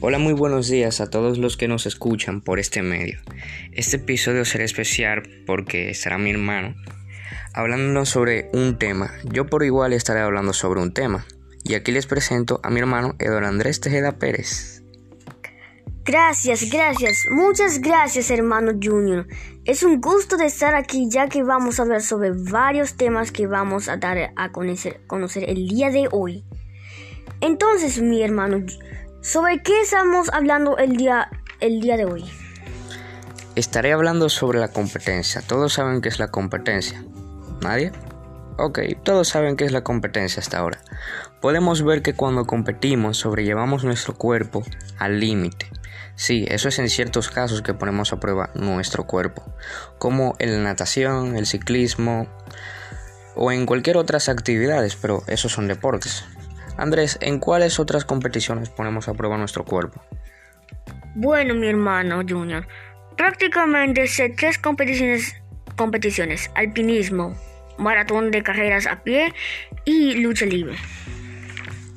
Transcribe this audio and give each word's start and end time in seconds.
Hola, 0.00 0.18
muy 0.18 0.32
buenos 0.32 0.68
días 0.68 1.00
a 1.00 1.10
todos 1.10 1.38
los 1.38 1.56
que 1.56 1.66
nos 1.66 1.84
escuchan 1.84 2.40
por 2.40 2.60
este 2.60 2.82
medio. 2.82 3.18
Este 3.72 3.96
episodio 3.96 4.44
será 4.44 4.62
especial 4.62 5.28
porque 5.44 5.90
estará 5.90 6.18
mi 6.18 6.30
hermano 6.30 6.76
hablando 7.52 8.06
sobre 8.06 8.48
un 8.52 8.78
tema. 8.78 9.10
Yo 9.24 9.46
por 9.46 9.64
igual 9.64 9.92
estaré 9.92 10.20
hablando 10.20 10.52
sobre 10.52 10.80
un 10.80 10.94
tema. 10.94 11.26
Y 11.64 11.74
aquí 11.74 11.90
les 11.90 12.06
presento 12.06 12.60
a 12.62 12.70
mi 12.70 12.78
hermano 12.78 13.16
Eduardo 13.18 13.48
Andrés 13.48 13.80
Tejeda 13.80 14.12
Pérez. 14.12 14.84
Gracias, 16.04 16.70
gracias, 16.70 17.24
muchas 17.32 17.80
gracias 17.80 18.30
hermano 18.30 18.78
Junior. 18.80 19.26
Es 19.64 19.82
un 19.82 20.00
gusto 20.00 20.36
de 20.36 20.46
estar 20.46 20.76
aquí 20.76 21.08
ya 21.10 21.28
que 21.28 21.42
vamos 21.42 21.80
a 21.80 21.82
hablar 21.82 22.02
sobre 22.02 22.30
varios 22.30 22.94
temas 22.94 23.32
que 23.32 23.48
vamos 23.48 23.88
a 23.88 23.96
dar 23.96 24.32
a 24.36 24.52
conocer, 24.52 25.00
conocer 25.08 25.50
el 25.50 25.66
día 25.66 25.90
de 25.90 26.08
hoy. 26.12 26.44
Entonces, 27.40 28.00
mi 28.00 28.22
hermano, 28.22 28.64
¿sobre 29.20 29.62
qué 29.62 29.80
estamos 29.80 30.28
hablando 30.32 30.78
el 30.78 30.96
día, 30.96 31.28
el 31.60 31.80
día 31.80 31.96
de 31.96 32.04
hoy? 32.04 32.24
Estaré 33.54 33.92
hablando 33.92 34.28
sobre 34.28 34.58
la 34.60 34.68
competencia. 34.68 35.42
Todos 35.42 35.72
saben 35.72 36.00
qué 36.00 36.08
es 36.08 36.18
la 36.18 36.28
competencia. 36.28 37.02
¿Nadie? 37.60 37.92
Ok, 38.56 38.80
todos 39.02 39.28
saben 39.28 39.56
qué 39.56 39.64
es 39.64 39.72
la 39.72 39.82
competencia 39.82 40.40
hasta 40.40 40.58
ahora. 40.58 40.80
Podemos 41.40 41.84
ver 41.84 42.02
que 42.02 42.14
cuando 42.14 42.44
competimos 42.44 43.18
sobrellevamos 43.18 43.84
nuestro 43.84 44.14
cuerpo 44.14 44.64
al 44.98 45.20
límite. 45.20 45.70
Sí, 46.16 46.44
eso 46.48 46.68
es 46.68 46.78
en 46.80 46.88
ciertos 46.88 47.30
casos 47.30 47.62
que 47.62 47.74
ponemos 47.74 48.12
a 48.12 48.18
prueba 48.18 48.50
nuestro 48.54 49.06
cuerpo, 49.06 49.44
como 49.98 50.34
en 50.40 50.52
la 50.52 50.70
natación, 50.70 51.36
el 51.36 51.46
ciclismo 51.46 52.26
o 53.36 53.52
en 53.52 53.66
cualquier 53.66 53.96
otras 53.96 54.28
actividades, 54.28 54.96
pero 54.96 55.22
esos 55.28 55.52
son 55.52 55.68
deportes. 55.68 56.24
Andrés, 56.78 57.18
¿en 57.20 57.40
cuáles 57.40 57.78
otras 57.80 58.04
competiciones 58.04 58.70
ponemos 58.70 59.08
a 59.08 59.14
prueba 59.14 59.36
nuestro 59.36 59.64
cuerpo? 59.64 60.00
Bueno, 61.16 61.54
mi 61.54 61.66
hermano 61.66 62.22
Junior, 62.26 62.66
prácticamente 63.16 64.06
sé 64.06 64.30
tres 64.30 64.58
competiciones, 64.58 65.34
competiciones, 65.76 66.50
alpinismo, 66.54 67.36
maratón 67.78 68.30
de 68.30 68.42
carreras 68.44 68.86
a 68.86 69.02
pie 69.02 69.34
y 69.84 70.14
lucha 70.14 70.46
libre. 70.46 70.76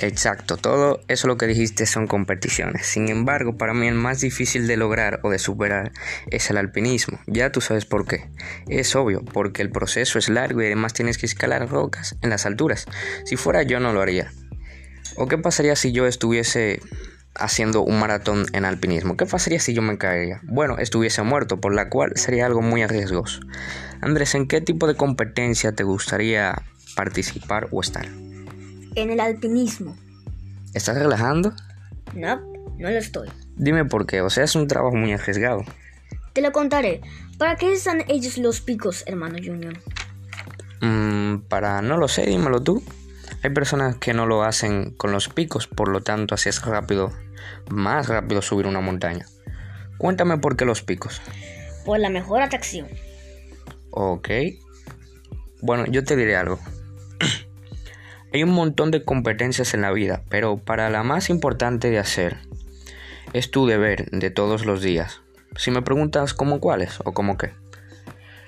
Exacto, 0.00 0.56
todo 0.56 1.00
eso 1.08 1.26
lo 1.26 1.36
que 1.36 1.48
dijiste 1.48 1.84
son 1.84 2.06
competiciones. 2.06 2.86
Sin 2.86 3.08
embargo, 3.08 3.56
para 3.56 3.74
mí 3.74 3.88
el 3.88 3.96
más 3.96 4.20
difícil 4.20 4.68
de 4.68 4.76
lograr 4.76 5.18
o 5.24 5.30
de 5.30 5.40
superar 5.40 5.90
es 6.30 6.50
el 6.50 6.56
alpinismo. 6.56 7.18
Ya 7.26 7.50
tú 7.50 7.60
sabes 7.60 7.84
por 7.84 8.06
qué. 8.06 8.30
Es 8.68 8.94
obvio, 8.94 9.24
porque 9.24 9.60
el 9.60 9.70
proceso 9.70 10.20
es 10.20 10.28
largo 10.28 10.62
y 10.62 10.66
además 10.66 10.92
tienes 10.92 11.18
que 11.18 11.26
escalar 11.26 11.68
rocas 11.68 12.16
en 12.22 12.30
las 12.30 12.46
alturas. 12.46 12.86
Si 13.24 13.34
fuera 13.34 13.64
yo 13.64 13.80
no 13.80 13.92
lo 13.92 14.00
haría. 14.00 14.30
¿O 15.18 15.26
qué 15.26 15.36
pasaría 15.36 15.74
si 15.74 15.90
yo 15.90 16.06
estuviese 16.06 16.80
haciendo 17.34 17.82
un 17.82 17.98
maratón 17.98 18.46
en 18.52 18.64
alpinismo? 18.64 19.16
¿Qué 19.16 19.26
pasaría 19.26 19.58
si 19.58 19.74
yo 19.74 19.82
me 19.82 19.98
caería? 19.98 20.40
Bueno, 20.44 20.78
estuviese 20.78 21.22
muerto, 21.22 21.60
por 21.60 21.74
la 21.74 21.90
cual 21.90 22.12
sería 22.14 22.46
algo 22.46 22.62
muy 22.62 22.82
arriesgoso. 22.82 23.40
Andrés, 24.00 24.36
¿en 24.36 24.46
qué 24.46 24.60
tipo 24.60 24.86
de 24.86 24.94
competencia 24.94 25.72
te 25.72 25.82
gustaría 25.82 26.62
participar 26.94 27.66
o 27.72 27.80
estar? 27.80 28.06
En 28.06 29.10
el 29.10 29.18
alpinismo. 29.18 29.96
¿Estás 30.72 30.96
relajando? 30.96 31.52
No, 32.14 32.40
no 32.78 32.88
lo 32.88 32.98
estoy. 32.98 33.28
Dime 33.56 33.84
por 33.84 34.06
qué, 34.06 34.20
o 34.20 34.30
sea, 34.30 34.44
es 34.44 34.54
un 34.54 34.68
trabajo 34.68 34.94
muy 34.94 35.12
arriesgado. 35.12 35.64
Te 36.32 36.42
lo 36.42 36.52
contaré. 36.52 37.00
¿Para 37.38 37.56
qué 37.56 37.72
están 37.72 38.04
ellos 38.06 38.38
los 38.38 38.60
picos, 38.60 39.02
hermano 39.06 39.38
Junior? 39.44 39.74
Mm, 40.80 41.38
para, 41.48 41.82
no 41.82 41.96
lo 41.96 42.06
sé, 42.06 42.24
dímelo 42.26 42.62
tú. 42.62 42.84
Hay 43.42 43.50
personas 43.50 43.96
que 43.96 44.14
no 44.14 44.26
lo 44.26 44.42
hacen 44.42 44.90
con 44.96 45.12
los 45.12 45.28
picos, 45.28 45.68
por 45.68 45.88
lo 45.88 46.00
tanto 46.00 46.34
así 46.34 46.48
es 46.48 46.60
rápido, 46.64 47.12
más 47.70 48.08
rápido 48.08 48.42
subir 48.42 48.66
una 48.66 48.80
montaña. 48.80 49.26
Cuéntame 49.96 50.38
por 50.38 50.56
qué 50.56 50.64
los 50.64 50.82
picos. 50.82 51.20
Por 51.84 52.00
la 52.00 52.08
mejor 52.08 52.42
atracción. 52.42 52.88
Ok. 53.90 54.28
Bueno, 55.60 55.86
yo 55.86 56.04
te 56.04 56.16
diré 56.16 56.36
algo. 56.36 56.58
Hay 58.32 58.42
un 58.42 58.50
montón 58.50 58.90
de 58.90 59.04
competencias 59.04 59.74
en 59.74 59.82
la 59.82 59.92
vida, 59.92 60.22
pero 60.28 60.58
para 60.58 60.90
la 60.90 61.02
más 61.02 61.30
importante 61.30 61.90
de 61.90 61.98
hacer 61.98 62.38
es 63.32 63.50
tu 63.50 63.66
deber 63.66 64.10
de 64.10 64.30
todos 64.30 64.64
los 64.66 64.82
días. 64.82 65.20
Si 65.56 65.70
me 65.70 65.82
preguntas 65.82 66.34
cómo 66.34 66.60
cuáles 66.60 66.98
o 67.04 67.12
cómo 67.12 67.38
qué. 67.38 67.52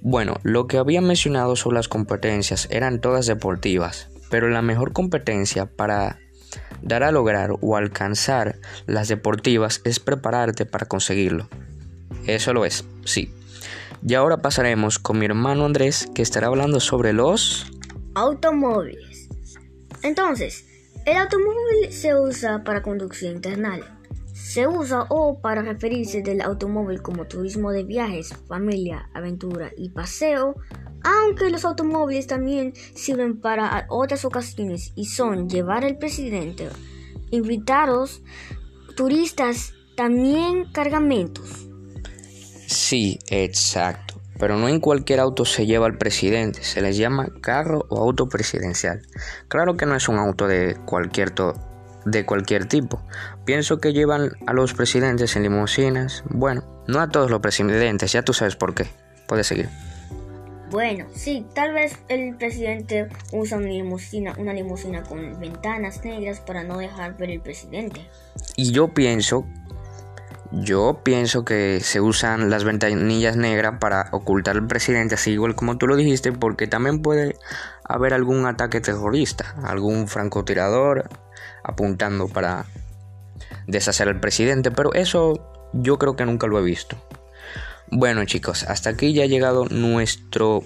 Bueno, 0.00 0.36
lo 0.42 0.66
que 0.66 0.78
había 0.78 1.00
mencionado 1.00 1.56
sobre 1.56 1.76
las 1.76 1.88
competencias 1.88 2.68
eran 2.70 3.00
todas 3.00 3.26
deportivas, 3.26 4.11
pero 4.32 4.48
la 4.48 4.62
mejor 4.62 4.94
competencia 4.94 5.66
para 5.66 6.18
dar 6.80 7.02
a 7.02 7.12
lograr 7.12 7.50
o 7.60 7.76
alcanzar 7.76 8.58
las 8.86 9.08
deportivas 9.08 9.82
es 9.84 10.00
prepararte 10.00 10.64
para 10.64 10.86
conseguirlo. 10.86 11.50
Eso 12.26 12.54
lo 12.54 12.64
es, 12.64 12.86
sí. 13.04 13.30
Y 14.02 14.14
ahora 14.14 14.38
pasaremos 14.38 14.98
con 14.98 15.18
mi 15.18 15.26
hermano 15.26 15.66
Andrés 15.66 16.08
que 16.14 16.22
estará 16.22 16.46
hablando 16.46 16.80
sobre 16.80 17.12
los 17.12 17.70
automóviles. 18.14 19.28
Entonces, 20.02 20.64
el 21.04 21.18
automóvil 21.18 21.92
se 21.92 22.14
usa 22.18 22.64
para 22.64 22.80
conducción 22.80 23.34
internal. 23.34 23.84
Se 24.32 24.66
usa 24.66 25.04
o 25.10 25.42
para 25.42 25.60
referirse 25.60 26.22
del 26.22 26.40
automóvil 26.40 27.02
como 27.02 27.26
turismo 27.26 27.70
de 27.70 27.84
viajes, 27.84 28.34
familia, 28.48 29.10
aventura 29.12 29.72
y 29.76 29.90
paseo, 29.90 30.56
aunque 31.04 31.50
los 31.50 31.64
automóviles 31.64 32.26
también 32.26 32.74
sirven 32.94 33.40
para 33.40 33.86
otras 33.88 34.24
ocasiones 34.24 34.92
y 34.94 35.06
son 35.06 35.48
llevar 35.48 35.84
al 35.84 35.98
presidente, 35.98 36.68
invitados, 37.30 38.22
turistas, 38.96 39.74
también 39.96 40.70
cargamentos. 40.72 41.68
Sí, 42.66 43.18
exacto. 43.28 44.20
Pero 44.38 44.56
no 44.56 44.68
en 44.68 44.80
cualquier 44.80 45.20
auto 45.20 45.44
se 45.44 45.66
lleva 45.66 45.86
al 45.86 45.98
presidente, 45.98 46.64
se 46.64 46.80
les 46.80 46.96
llama 46.96 47.28
carro 47.40 47.86
o 47.90 48.00
auto 48.00 48.28
presidencial. 48.28 49.02
Claro 49.48 49.76
que 49.76 49.86
no 49.86 49.94
es 49.94 50.08
un 50.08 50.16
auto 50.16 50.48
de 50.48 50.76
cualquier, 50.84 51.32
de 52.04 52.26
cualquier 52.26 52.66
tipo. 52.66 53.00
Pienso 53.44 53.78
que 53.78 53.92
llevan 53.92 54.32
a 54.46 54.52
los 54.52 54.74
presidentes 54.74 55.36
en 55.36 55.44
limusinas. 55.44 56.24
Bueno, 56.28 56.64
no 56.88 57.00
a 57.00 57.08
todos 57.08 57.30
los 57.30 57.40
presidentes, 57.40 58.12
ya 58.12 58.22
tú 58.22 58.32
sabes 58.32 58.56
por 58.56 58.74
qué. 58.74 58.86
Puedes 59.28 59.46
seguir. 59.46 59.68
Bueno, 60.72 61.04
sí, 61.14 61.46
tal 61.54 61.74
vez 61.74 61.98
el 62.08 62.34
presidente 62.34 63.06
usa 63.30 63.58
una 63.58 63.68
limusina, 63.68 64.34
una 64.38 64.54
limusina 64.54 65.02
con 65.02 65.38
ventanas 65.38 66.02
negras 66.02 66.40
para 66.40 66.64
no 66.64 66.78
dejar 66.78 67.14
ver 67.18 67.28
el 67.28 67.42
presidente. 67.42 68.08
Y 68.56 68.72
yo 68.72 68.88
pienso, 68.88 69.44
yo 70.50 71.02
pienso 71.04 71.44
que 71.44 71.80
se 71.80 72.00
usan 72.00 72.48
las 72.48 72.64
ventanillas 72.64 73.36
negras 73.36 73.74
para 73.80 74.08
ocultar 74.12 74.56
al 74.56 74.66
presidente, 74.66 75.16
así 75.16 75.32
igual 75.32 75.54
como 75.54 75.76
tú 75.76 75.86
lo 75.86 75.94
dijiste, 75.94 76.32
porque 76.32 76.66
también 76.66 77.02
puede 77.02 77.36
haber 77.84 78.14
algún 78.14 78.46
ataque 78.46 78.80
terrorista, 78.80 79.54
algún 79.64 80.08
francotirador 80.08 81.06
apuntando 81.64 82.28
para 82.28 82.64
deshacer 83.66 84.08
al 84.08 84.20
presidente, 84.20 84.70
pero 84.70 84.94
eso 84.94 85.68
yo 85.74 85.98
creo 85.98 86.16
que 86.16 86.24
nunca 86.24 86.46
lo 86.46 86.58
he 86.58 86.62
visto. 86.62 86.96
Bueno 87.94 88.24
chicos, 88.24 88.62
hasta 88.62 88.88
aquí 88.88 89.12
ya 89.12 89.24
ha 89.24 89.26
llegado 89.26 89.66
nuestro 89.66 90.64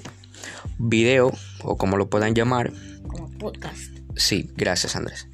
video, 0.78 1.32
o 1.64 1.76
como 1.76 1.96
lo 1.96 2.08
puedan 2.08 2.36
llamar. 2.36 2.72
Como 3.08 3.28
podcast. 3.36 3.98
Sí, 4.14 4.48
gracias 4.56 4.94
Andrés. 4.94 5.28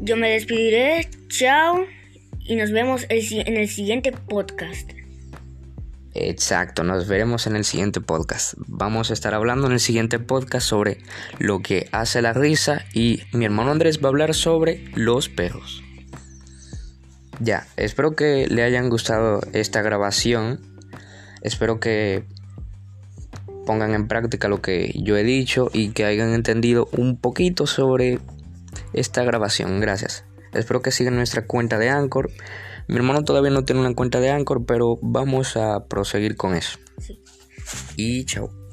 Yo 0.00 0.16
me 0.16 0.30
despediré, 0.30 1.10
chao, 1.26 1.84
y 2.38 2.54
nos 2.54 2.70
vemos 2.70 3.06
en 3.08 3.56
el 3.56 3.68
siguiente 3.68 4.12
podcast. 4.12 4.92
Exacto, 6.14 6.84
nos 6.84 7.08
veremos 7.08 7.48
en 7.48 7.56
el 7.56 7.64
siguiente 7.64 8.00
podcast. 8.00 8.54
Vamos 8.68 9.10
a 9.10 9.14
estar 9.14 9.34
hablando 9.34 9.66
en 9.66 9.72
el 9.72 9.80
siguiente 9.80 10.20
podcast 10.20 10.68
sobre 10.68 10.98
lo 11.40 11.58
que 11.58 11.88
hace 11.90 12.22
la 12.22 12.34
risa 12.34 12.84
y 12.94 13.22
mi 13.32 13.46
hermano 13.46 13.72
Andrés 13.72 13.98
va 13.98 14.06
a 14.06 14.10
hablar 14.10 14.32
sobre 14.32 14.84
los 14.94 15.28
perros. 15.28 15.83
Ya, 17.40 17.66
espero 17.76 18.14
que 18.14 18.46
le 18.46 18.62
hayan 18.62 18.88
gustado 18.88 19.40
esta 19.52 19.82
grabación. 19.82 20.60
Espero 21.42 21.80
que 21.80 22.24
pongan 23.66 23.94
en 23.94 24.08
práctica 24.08 24.48
lo 24.48 24.60
que 24.60 24.92
yo 24.94 25.16
he 25.16 25.24
dicho 25.24 25.70
y 25.72 25.90
que 25.90 26.04
hayan 26.04 26.32
entendido 26.32 26.88
un 26.92 27.16
poquito 27.16 27.66
sobre 27.66 28.20
esta 28.92 29.24
grabación. 29.24 29.80
Gracias. 29.80 30.24
Espero 30.52 30.82
que 30.82 30.90
sigan 30.90 31.16
nuestra 31.16 31.46
cuenta 31.46 31.78
de 31.78 31.90
Anchor. 31.90 32.30
Mi 32.86 32.96
hermano 32.96 33.24
todavía 33.24 33.50
no 33.50 33.64
tiene 33.64 33.80
una 33.80 33.94
cuenta 33.94 34.20
de 34.20 34.30
Anchor, 34.30 34.64
pero 34.66 34.98
vamos 35.02 35.56
a 35.56 35.86
proseguir 35.86 36.36
con 36.36 36.54
eso. 36.54 36.78
Sí. 36.98 37.22
Y 37.96 38.24
chao. 38.24 38.63